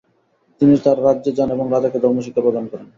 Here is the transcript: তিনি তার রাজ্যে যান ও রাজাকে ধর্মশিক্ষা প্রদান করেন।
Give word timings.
তিনি 0.61 0.75
তার 0.85 0.97
রাজ্যে 1.07 1.31
যান 1.37 1.49
ও 1.53 1.65
রাজাকে 1.65 1.97
ধর্মশিক্ষা 2.03 2.43
প্রদান 2.45 2.65
করেন। 2.71 2.87